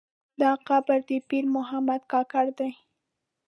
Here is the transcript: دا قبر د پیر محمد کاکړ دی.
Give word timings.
دا 0.41 0.51
قبر 0.67 0.97
د 1.09 1.11
پیر 1.29 1.45
محمد 1.55 2.01
کاکړ 2.11 2.45
دی. 2.59 2.71